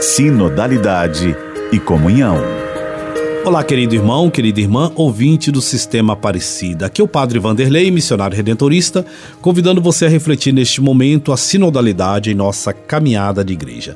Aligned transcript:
Sinodalidade 0.00 1.36
e 1.70 1.78
comunhão. 1.78 2.38
Olá, 3.44 3.62
querido 3.62 3.94
irmão, 3.94 4.30
querida 4.30 4.58
irmã, 4.58 4.90
ouvinte 4.96 5.50
do 5.50 5.60
Sistema 5.60 6.14
Aparecida. 6.14 6.86
Aqui 6.86 7.02
é 7.02 7.04
o 7.04 7.08
Padre 7.08 7.38
Vanderlei, 7.38 7.90
missionário 7.90 8.34
redentorista, 8.34 9.04
convidando 9.42 9.78
você 9.78 10.06
a 10.06 10.08
refletir 10.08 10.54
neste 10.54 10.80
momento 10.80 11.32
a 11.32 11.36
sinodalidade 11.36 12.30
em 12.30 12.34
nossa 12.34 12.72
caminhada 12.72 13.44
de 13.44 13.52
igreja. 13.52 13.94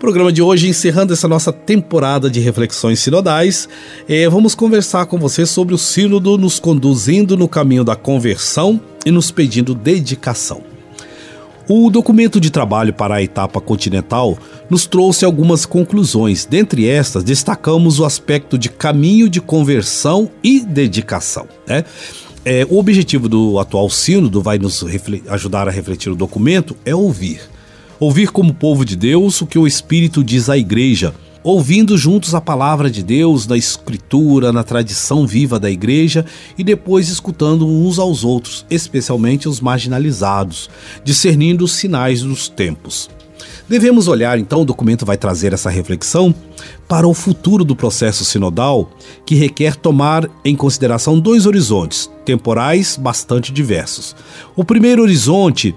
Programa 0.00 0.32
de 0.32 0.42
hoje, 0.42 0.68
encerrando 0.68 1.12
essa 1.12 1.28
nossa 1.28 1.52
temporada 1.52 2.28
de 2.28 2.40
reflexões 2.40 2.98
sinodais, 2.98 3.68
é, 4.08 4.28
vamos 4.28 4.56
conversar 4.56 5.06
com 5.06 5.18
você 5.18 5.46
sobre 5.46 5.72
o 5.72 5.78
sínodo 5.78 6.36
nos 6.36 6.58
conduzindo 6.58 7.36
no 7.36 7.46
caminho 7.46 7.84
da 7.84 7.94
conversão 7.94 8.80
e 9.06 9.12
nos 9.12 9.30
pedindo 9.30 9.72
dedicação. 9.72 10.73
O 11.66 11.88
documento 11.88 12.38
de 12.38 12.50
trabalho 12.50 12.92
para 12.92 13.14
a 13.14 13.22
etapa 13.22 13.58
continental 13.58 14.36
nos 14.68 14.84
trouxe 14.84 15.24
algumas 15.24 15.64
conclusões. 15.64 16.44
Dentre 16.44 16.86
estas, 16.86 17.24
destacamos 17.24 17.98
o 17.98 18.04
aspecto 18.04 18.58
de 18.58 18.68
caminho 18.68 19.30
de 19.30 19.40
conversão 19.40 20.30
e 20.42 20.60
dedicação. 20.60 21.48
Né? 21.66 21.84
É, 22.44 22.66
o 22.68 22.76
objetivo 22.76 23.30
do 23.30 23.58
atual 23.58 23.88
sínodo 23.88 24.42
vai 24.42 24.58
nos 24.58 24.84
ajudar 25.28 25.66
a 25.66 25.70
refletir 25.70 26.12
o 26.12 26.16
documento 26.16 26.76
é 26.84 26.94
ouvir. 26.94 27.40
Ouvir 27.98 28.30
como 28.30 28.52
povo 28.52 28.84
de 28.84 28.94
Deus 28.94 29.40
o 29.40 29.46
que 29.46 29.58
o 29.58 29.66
Espírito 29.66 30.22
diz 30.22 30.50
à 30.50 30.58
igreja, 30.58 31.14
ouvindo 31.44 31.98
juntos 31.98 32.34
a 32.34 32.40
palavra 32.40 32.90
de 32.90 33.02
Deus 33.02 33.46
na 33.46 33.56
escritura, 33.56 34.50
na 34.50 34.64
tradição 34.64 35.26
viva 35.26 35.60
da 35.60 35.70
igreja 35.70 36.24
e 36.56 36.64
depois 36.64 37.10
escutando 37.10 37.68
uns 37.68 37.98
aos 37.98 38.24
outros, 38.24 38.64
especialmente 38.70 39.46
os 39.46 39.60
marginalizados, 39.60 40.70
discernindo 41.04 41.64
os 41.64 41.72
sinais 41.72 42.22
dos 42.22 42.48
tempos. 42.48 43.10
Devemos 43.68 44.08
olhar, 44.08 44.38
então, 44.38 44.60
o 44.60 44.64
documento 44.64 45.06
vai 45.06 45.16
trazer 45.16 45.54
essa 45.54 45.70
reflexão 45.70 46.34
para 46.86 47.08
o 47.08 47.14
futuro 47.14 47.64
do 47.64 47.74
processo 47.74 48.24
sinodal, 48.24 48.90
que 49.24 49.34
requer 49.34 49.74
tomar 49.74 50.28
em 50.44 50.54
consideração 50.54 51.18
dois 51.18 51.46
horizontes 51.46 52.10
temporais 52.26 52.96
bastante 52.96 53.52
diversos. 53.52 54.14
O 54.54 54.64
primeiro 54.64 55.02
horizonte 55.02 55.74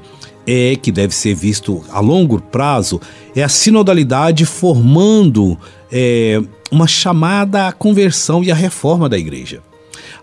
é 0.47 0.77
que 0.77 0.91
deve 0.91 1.13
ser 1.13 1.35
visto 1.35 1.83
a 1.91 1.99
longo 1.99 2.39
prazo 2.39 3.01
é 3.35 3.43
a 3.43 3.49
sinodalidade 3.49 4.45
formando 4.45 5.57
é, 5.91 6.41
uma 6.71 6.87
chamada 6.87 7.67
à 7.67 7.71
conversão 7.73 8.41
e 8.41 8.49
à 8.49 8.55
reforma 8.55 9.09
da 9.09 9.17
igreja. 9.17 9.61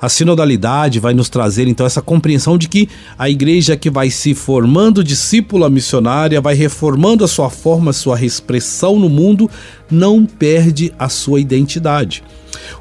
A 0.00 0.08
sinodalidade 0.08 0.98
vai 0.98 1.14
nos 1.14 1.28
trazer 1.28 1.68
então 1.68 1.86
essa 1.86 2.02
compreensão 2.02 2.58
de 2.58 2.68
que 2.68 2.88
a 3.18 3.28
igreja 3.28 3.76
que 3.76 3.90
vai 3.90 4.10
se 4.10 4.34
formando 4.34 5.04
discípula 5.04 5.70
missionária, 5.70 6.40
vai 6.40 6.54
reformando 6.54 7.24
a 7.24 7.28
sua 7.28 7.48
forma, 7.48 7.92
sua 7.92 8.22
expressão 8.22 8.98
no 8.98 9.08
mundo, 9.08 9.50
não 9.90 10.26
perde 10.26 10.92
a 10.98 11.08
sua 11.08 11.40
identidade. 11.40 12.22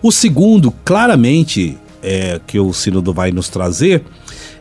O 0.02 0.12
segundo, 0.12 0.72
claramente, 0.84 1.78
é, 2.02 2.40
que 2.46 2.60
o 2.60 2.74
sínodo 2.74 3.14
vai 3.14 3.32
nos 3.32 3.48
trazer, 3.48 4.04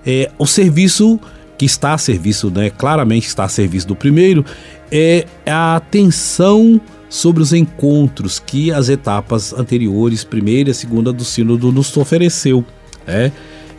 é 0.07 0.31
o 0.39 0.47
serviço 0.47 1.19
que 1.59 1.65
está 1.65 1.95
a 1.95 1.99
serviço, 1.99 2.51
né, 2.51 2.71
claramente 2.71 3.27
está 3.27 3.45
a 3.45 3.49
serviço 3.49 3.87
do 3.87 3.97
primeiro, 3.97 4.45
é 4.91 5.27
a 5.47 5.77
atenção 5.77 6.81
sobre 7.09 7.43
os 7.43 7.53
encontros 7.53 8.39
que 8.39 8.73
as 8.73 8.89
etapas 8.89 9.53
anteriores, 9.53 10.25
primeira 10.25 10.71
e 10.71 10.75
segunda 10.75 11.13
do 11.13 11.25
sínodo, 11.25 11.71
nos 11.71 11.95
ofereceu. 11.97 12.65
É, 13.07 13.31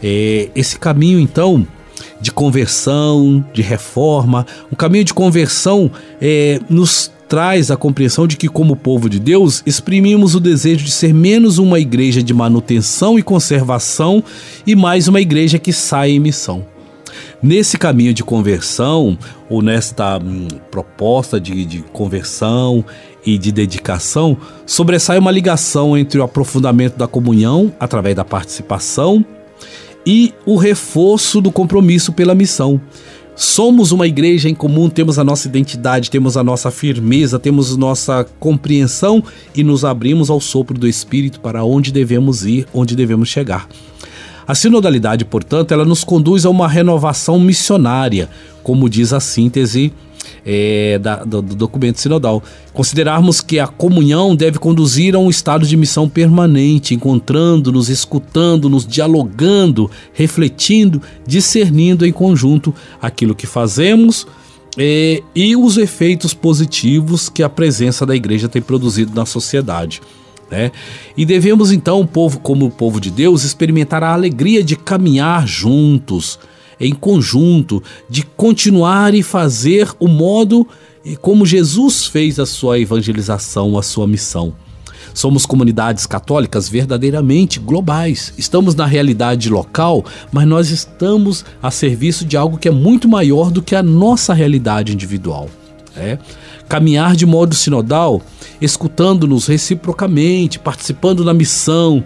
é 0.03 0.49
esse 0.55 0.77
caminho, 0.77 1.19
então, 1.19 1.65
de 2.21 2.31
conversão, 2.31 3.43
de 3.53 3.61
reforma, 3.61 4.45
um 4.71 4.75
caminho 4.75 5.03
de 5.03 5.13
conversão 5.13 5.91
é, 6.21 6.59
nos 6.69 7.11
traz 7.27 7.71
a 7.71 7.75
compreensão 7.75 8.27
de 8.27 8.37
que, 8.37 8.47
como 8.47 8.75
povo 8.75 9.09
de 9.09 9.19
Deus, 9.19 9.63
exprimimos 9.65 10.35
o 10.35 10.39
desejo 10.39 10.85
de 10.85 10.91
ser 10.91 11.13
menos 11.13 11.57
uma 11.57 11.79
igreja 11.79 12.21
de 12.21 12.33
manutenção 12.33 13.17
e 13.17 13.23
conservação 13.23 14.23
e 14.67 14.75
mais 14.75 15.07
uma 15.07 15.19
igreja 15.19 15.57
que 15.57 15.73
sai 15.73 16.11
em 16.11 16.19
missão. 16.19 16.63
Nesse 17.43 17.77
caminho 17.77 18.13
de 18.13 18.23
conversão, 18.23 19.17
ou 19.49 19.61
nesta 19.61 20.17
hum, 20.17 20.47
proposta 20.71 21.41
de, 21.41 21.65
de 21.65 21.79
conversão 21.91 22.85
e 23.25 23.37
de 23.37 23.51
dedicação, 23.51 24.37
sobressai 24.65 25.19
uma 25.19 25.29
ligação 25.29 25.97
entre 25.97 26.17
o 26.17 26.23
aprofundamento 26.23 26.95
da 26.95 27.05
comunhão, 27.05 27.73
através 27.77 28.15
da 28.15 28.23
participação, 28.23 29.25
e 30.05 30.33
o 30.45 30.55
reforço 30.55 31.41
do 31.41 31.51
compromisso 31.51 32.13
pela 32.13 32.33
missão. 32.33 32.79
Somos 33.35 33.91
uma 33.91 34.07
igreja 34.07 34.47
em 34.47 34.55
comum, 34.55 34.89
temos 34.89 35.19
a 35.19 35.23
nossa 35.23 35.45
identidade, 35.49 36.09
temos 36.09 36.37
a 36.37 36.43
nossa 36.45 36.71
firmeza, 36.71 37.37
temos 37.37 37.75
nossa 37.75 38.25
compreensão 38.39 39.21
e 39.53 39.65
nos 39.65 39.83
abrimos 39.83 40.29
ao 40.29 40.39
sopro 40.39 40.77
do 40.77 40.87
Espírito 40.87 41.41
para 41.41 41.65
onde 41.65 41.91
devemos 41.91 42.45
ir, 42.45 42.65
onde 42.73 42.95
devemos 42.95 43.27
chegar. 43.27 43.67
A 44.47 44.53
sinodalidade, 44.55 45.25
portanto, 45.25 45.73
ela 45.73 45.85
nos 45.85 46.03
conduz 46.03 46.45
a 46.45 46.49
uma 46.49 46.67
renovação 46.67 47.39
missionária, 47.39 48.29
como 48.61 48.89
diz 48.89 49.13
a 49.13 49.19
síntese 49.19 49.93
é, 50.45 50.99
da, 50.99 51.23
do, 51.23 51.41
do, 51.41 51.55
documento 51.55 51.99
sinodal. 51.99 52.43
Considerarmos 52.73 53.41
que 53.41 53.59
a 53.59 53.67
comunhão 53.67 54.35
deve 54.35 54.59
conduzir 54.59 55.15
a 55.15 55.19
um 55.19 55.29
estado 55.29 55.65
de 55.65 55.77
missão 55.77 56.09
permanente, 56.09 56.93
encontrando-nos, 56.93 57.89
escutando-nos, 57.89 58.85
dialogando, 58.85 59.89
refletindo, 60.13 61.01
discernindo 61.25 62.05
em 62.05 62.11
conjunto 62.11 62.73
aquilo 63.01 63.35
que 63.35 63.47
fazemos 63.47 64.27
é, 64.77 65.21
e 65.35 65.55
os 65.55 65.77
efeitos 65.77 66.33
positivos 66.33 67.29
que 67.29 67.43
a 67.43 67.49
presença 67.49 68.05
da 68.05 68.15
igreja 68.15 68.49
tem 68.49 68.61
produzido 68.61 69.13
na 69.13 69.25
sociedade. 69.25 70.01
Né? 70.53 70.71
E 71.17 71.25
devemos 71.25 71.71
então, 71.71 72.05
povo, 72.05 72.39
como 72.39 72.69
povo 72.69 73.01
de 73.01 73.09
Deus, 73.09 73.43
experimentar 73.43 74.03
a 74.03 74.13
alegria 74.13 74.63
de 74.63 74.75
caminhar 74.75 75.47
juntos, 75.47 76.37
em 76.79 76.93
conjunto, 76.93 77.81
de 78.07 78.21
continuar 78.21 79.15
e 79.15 79.23
fazer 79.23 79.89
o 79.99 80.07
modo 80.07 80.67
como 81.21 81.43
Jesus 81.43 82.05
fez 82.05 82.39
a 82.39 82.45
sua 82.45 82.77
evangelização, 82.77 83.75
a 83.79 83.81
sua 83.81 84.05
missão. 84.05 84.53
Somos 85.11 85.43
comunidades 85.43 86.05
católicas 86.05 86.69
verdadeiramente 86.69 87.59
globais. 87.59 88.31
Estamos 88.37 88.75
na 88.75 88.85
realidade 88.85 89.49
local, 89.49 90.05
mas 90.31 90.47
nós 90.47 90.69
estamos 90.69 91.43
a 91.63 91.71
serviço 91.71 92.25
de 92.25 92.37
algo 92.37 92.59
que 92.59 92.67
é 92.67 92.71
muito 92.71 93.07
maior 93.07 93.49
do 93.49 93.63
que 93.63 93.75
a 93.75 93.81
nossa 93.81 94.35
realidade 94.35 94.93
individual. 94.93 95.49
É? 95.95 96.17
Caminhar 96.67 97.15
de 97.15 97.25
modo 97.25 97.53
sinodal, 97.53 98.21
escutando-nos 98.59 99.47
reciprocamente, 99.47 100.57
participando 100.57 101.23
da 101.23 101.33
missão, 101.33 102.03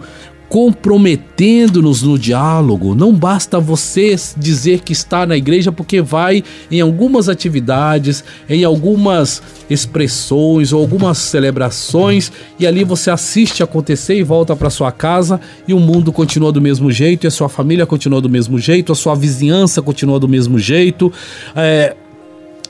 comprometendo-nos 0.48 2.02
no 2.02 2.18
diálogo. 2.18 2.94
Não 2.94 3.12
basta 3.12 3.60
você 3.60 4.16
dizer 4.36 4.80
que 4.80 4.92
está 4.92 5.26
na 5.26 5.36
igreja 5.36 5.70
porque 5.70 6.00
vai 6.00 6.42
em 6.70 6.80
algumas 6.80 7.28
atividades, 7.28 8.24
em 8.48 8.64
algumas 8.64 9.42
expressões 9.68 10.72
ou 10.72 10.80
algumas 10.80 11.18
celebrações 11.18 12.32
e 12.58 12.66
ali 12.66 12.82
você 12.82 13.10
assiste 13.10 13.62
acontecer 13.62 14.18
e 14.18 14.22
volta 14.22 14.56
para 14.56 14.70
sua 14.70 14.90
casa 14.90 15.38
e 15.66 15.74
o 15.74 15.78
mundo 15.78 16.10
continua 16.12 16.50
do 16.50 16.60
mesmo 16.60 16.90
jeito, 16.90 17.24
e 17.24 17.28
a 17.28 17.30
sua 17.30 17.48
família 17.48 17.84
continua 17.84 18.20
do 18.20 18.28
mesmo 18.28 18.58
jeito, 18.58 18.92
a 18.92 18.94
sua 18.94 19.14
vizinhança 19.14 19.82
continua 19.82 20.18
do 20.18 20.28
mesmo 20.28 20.58
jeito. 20.58 21.12
É, 21.54 21.94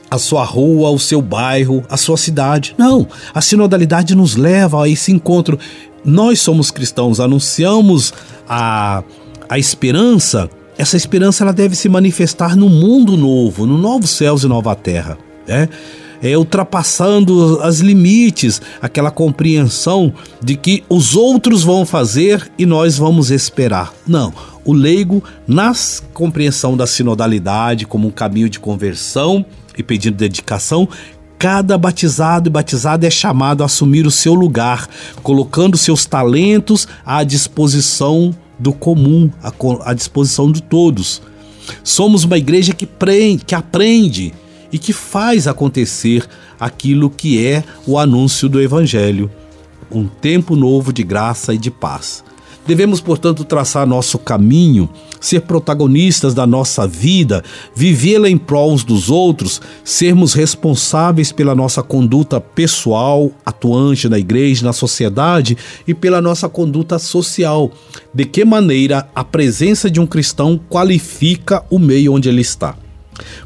a 0.09 0.17
sua 0.17 0.43
rua, 0.43 0.89
o 0.89 0.99
seu 0.99 1.21
bairro, 1.21 1.83
a 1.89 1.97
sua 1.97 2.17
cidade. 2.17 2.73
Não, 2.77 3.07
a 3.33 3.41
sinodalidade 3.41 4.15
nos 4.15 4.35
leva 4.35 4.83
a 4.83 4.89
esse 4.89 5.11
encontro. 5.11 5.59
Nós 6.03 6.39
somos 6.39 6.71
cristãos, 6.71 7.19
anunciamos 7.19 8.13
a, 8.47 9.03
a 9.47 9.59
esperança. 9.59 10.49
Essa 10.77 10.97
esperança 10.97 11.43
ela 11.43 11.53
deve 11.53 11.75
se 11.75 11.89
manifestar 11.89 12.55
no 12.55 12.69
mundo 12.69 13.17
novo, 13.17 13.65
no 13.65 13.77
novo 13.77 14.07
céus 14.07 14.43
e 14.43 14.47
nova 14.47 14.75
terra. 14.75 15.17
Né? 15.47 15.67
É, 16.21 16.37
ultrapassando 16.37 17.59
as 17.61 17.79
limites, 17.79 18.61
aquela 18.81 19.11
compreensão 19.11 20.13
de 20.41 20.55
que 20.55 20.83
os 20.89 21.15
outros 21.15 21.63
vão 21.63 21.85
fazer 21.85 22.49
e 22.57 22.65
nós 22.65 22.97
vamos 22.97 23.31
esperar. 23.31 23.93
Não, 24.05 24.33
o 24.65 24.73
leigo, 24.73 25.23
na 25.47 25.73
compreensão 26.13 26.75
da 26.75 26.85
sinodalidade 26.85 27.85
como 27.85 28.07
um 28.07 28.11
caminho 28.11 28.49
de 28.49 28.59
conversão, 28.59 29.45
e 29.79 29.83
pedindo 29.83 30.17
dedicação, 30.17 30.87
cada 31.39 31.77
batizado 31.77 32.49
e 32.49 32.51
batizada 32.51 33.07
é 33.07 33.09
chamado 33.09 33.63
a 33.63 33.65
assumir 33.65 34.05
o 34.05 34.11
seu 34.11 34.33
lugar, 34.33 34.87
colocando 35.23 35.77
seus 35.77 36.05
talentos 36.05 36.85
à 37.05 37.23
disposição 37.23 38.35
do 38.59 38.73
comum, 38.73 39.31
à 39.85 39.93
disposição 39.93 40.51
de 40.51 40.61
todos. 40.61 41.21
Somos 41.81 42.25
uma 42.25 42.37
igreja 42.37 42.73
que, 42.73 42.85
prende, 42.85 43.45
que 43.45 43.55
aprende 43.55 44.33
e 44.71 44.77
que 44.77 44.91
faz 44.91 45.47
acontecer 45.47 46.27
aquilo 46.59 47.09
que 47.09 47.43
é 47.43 47.63
o 47.87 47.97
anúncio 47.97 48.49
do 48.49 48.61
Evangelho. 48.61 49.31
Um 49.89 50.07
tempo 50.07 50.57
novo 50.57 50.91
de 50.91 51.03
graça 51.03 51.53
e 51.53 51.57
de 51.57 51.71
paz. 51.71 52.23
Devemos, 52.69 53.01
portanto, 53.01 53.43
traçar 53.43 53.87
nosso 53.87 54.19
caminho, 54.19 54.87
ser 55.19 55.41
protagonistas 55.41 56.35
da 56.35 56.45
nossa 56.45 56.85
vida, 56.87 57.43
vivê-la 57.75 58.29
em 58.29 58.37
prol 58.37 58.75
dos 58.75 59.09
outros, 59.09 59.59
sermos 59.83 60.35
responsáveis 60.35 61.31
pela 61.31 61.55
nossa 61.55 61.81
conduta 61.81 62.39
pessoal, 62.39 63.31
atuante 63.43 64.07
na 64.07 64.19
igreja, 64.19 64.63
na 64.63 64.71
sociedade 64.71 65.57
e 65.87 65.95
pela 65.95 66.21
nossa 66.21 66.47
conduta 66.47 66.99
social. 66.99 67.71
De 68.13 68.23
que 68.23 68.45
maneira 68.45 69.09
a 69.15 69.23
presença 69.23 69.89
de 69.89 69.99
um 69.99 70.05
cristão 70.05 70.59
qualifica 70.69 71.65
o 71.71 71.79
meio 71.79 72.13
onde 72.13 72.29
ele 72.29 72.41
está? 72.41 72.75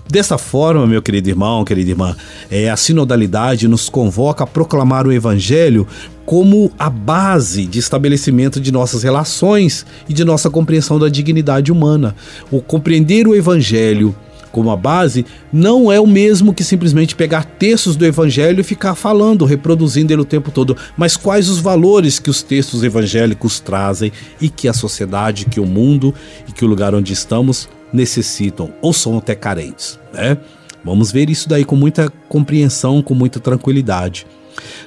Dessa 0.10 0.38
forma, 0.38 0.86
meu 0.86 1.02
querido 1.02 1.30
irmão, 1.30 1.64
querida 1.64 1.92
irmã, 1.92 2.16
é, 2.50 2.70
a 2.70 2.78
sinodalidade 2.78 3.68
nos 3.68 3.90
convoca 3.90 4.44
a 4.44 4.48
proclamar 4.48 5.08
o 5.08 5.12
Evangelho 5.12 5.88
como 6.26 6.72
a 6.80 6.90
base 6.90 7.66
de 7.66 7.80
estabelecimento 7.80 8.60
de 8.60 8.72
nossas 8.72 9.04
relações 9.04 9.86
e 10.08 10.14
de 10.14 10.24
nossa 10.24 10.50
compreensão 10.50 10.98
da 10.98 11.10
dignidade 11.10 11.72
humana. 11.72 12.16
O 12.50 12.62
compreender 12.62 13.28
o 13.28 13.36
Evangelho 13.36 14.16
como 14.54 14.70
a 14.70 14.78
base 14.78 15.26
não 15.52 15.92
é 15.92 16.00
o 16.00 16.06
mesmo 16.06 16.54
que 16.54 16.64
simplesmente 16.64 17.16
pegar 17.16 17.44
textos 17.44 17.96
do 17.96 18.06
Evangelho 18.06 18.62
e 18.62 18.64
ficar 18.64 18.94
falando, 18.94 19.46
reproduzindo 19.46 20.14
ele 20.14 20.22
o 20.22 20.26
tempo 20.26 20.52
todo, 20.52 20.78
mas 20.96 21.18
quais 21.18 21.50
os 21.50 21.60
valores 21.60 22.20
que 22.20 22.30
os 22.30 22.44
textos 22.44 22.84
evangélicos 22.84 23.60
trazem 23.60 24.12
e 24.40 24.48
que 24.48 24.68
a 24.68 24.74
sociedade, 24.74 25.46
que 25.46 25.60
o 25.60 25.66
mundo 25.66 26.14
e 26.48 26.52
que 26.52 26.64
o 26.64 26.68
lugar 26.68 26.94
onde 26.94 27.12
estamos 27.12 27.68
necessitam 27.94 28.74
ou 28.82 28.92
são 28.92 29.18
até 29.18 29.36
carentes, 29.36 30.00
né? 30.12 30.38
Vamos 30.84 31.12
ver 31.12 31.30
isso 31.30 31.48
daí 31.48 31.64
com 31.64 31.78
muita 31.78 32.12
compreensão, 32.28 33.02
com 33.02 33.14
muita 33.14 33.40
tranquilidade. 33.40 34.28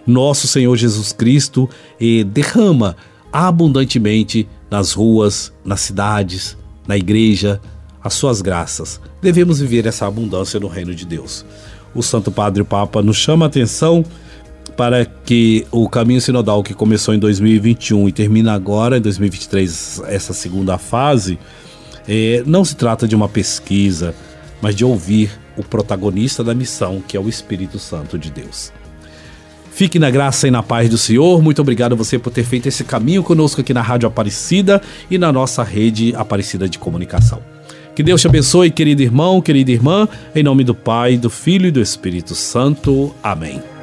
Nosso 0.06 0.46
Senhor 0.46 0.76
Jesus 0.76 1.12
Cristo 1.12 1.68
eh, 2.00 2.22
derrama 2.22 2.96
abundantemente 3.32 4.46
nas 4.70 4.92
ruas, 4.92 5.52
nas 5.64 5.80
cidades, 5.80 6.56
na 6.86 6.96
igreja, 6.96 7.60
as 8.02 8.14
suas 8.14 8.40
graças. 8.40 9.00
Devemos 9.22 9.60
viver 9.60 9.86
essa 9.86 10.06
abundância 10.06 10.60
no 10.60 10.68
reino 10.68 10.94
de 10.94 11.06
Deus. 11.06 11.44
O 11.94 12.02
Santo 12.02 12.30
Padre 12.30 12.62
Papa 12.62 13.02
nos 13.02 13.16
chama 13.16 13.46
a 13.46 13.48
atenção 13.48 14.04
para 14.76 15.04
que 15.04 15.66
o 15.70 15.88
caminho 15.88 16.20
sinodal 16.20 16.62
que 16.62 16.74
começou 16.74 17.14
em 17.14 17.18
2021 17.18 18.08
e 18.08 18.12
termina 18.12 18.52
agora 18.52 18.98
em 18.98 19.00
2023, 19.00 20.02
essa 20.06 20.34
segunda 20.34 20.76
fase, 20.76 21.38
é, 22.08 22.42
não 22.46 22.64
se 22.64 22.76
trata 22.76 23.06
de 23.06 23.14
uma 23.14 23.28
pesquisa, 23.28 24.14
mas 24.60 24.74
de 24.74 24.84
ouvir 24.84 25.30
o 25.56 25.62
protagonista 25.62 26.44
da 26.44 26.54
missão, 26.54 27.02
que 27.06 27.16
é 27.16 27.20
o 27.20 27.28
Espírito 27.28 27.78
Santo 27.78 28.18
de 28.18 28.30
Deus. 28.30 28.72
Fique 29.76 29.98
na 29.98 30.10
graça 30.10 30.48
e 30.48 30.50
na 30.50 30.62
paz 30.62 30.88
do 30.88 30.96
Senhor. 30.96 31.42
Muito 31.42 31.60
obrigado 31.60 31.92
a 31.92 31.96
você 31.96 32.18
por 32.18 32.30
ter 32.30 32.44
feito 32.44 32.66
esse 32.66 32.82
caminho 32.82 33.22
conosco 33.22 33.60
aqui 33.60 33.74
na 33.74 33.82
Rádio 33.82 34.06
Aparecida 34.06 34.80
e 35.10 35.18
na 35.18 35.30
nossa 35.30 35.62
rede 35.62 36.14
Aparecida 36.16 36.66
de 36.66 36.78
Comunicação. 36.78 37.42
Que 37.94 38.02
Deus 38.02 38.20
te 38.22 38.26
abençoe, 38.26 38.70
querido 38.70 39.02
irmão, 39.02 39.40
querida 39.40 39.70
irmã, 39.70 40.08
em 40.34 40.42
nome 40.42 40.64
do 40.64 40.74
Pai, 40.74 41.18
do 41.18 41.28
Filho 41.28 41.66
e 41.66 41.70
do 41.70 41.80
Espírito 41.80 42.34
Santo. 42.34 43.14
Amém. 43.22 43.75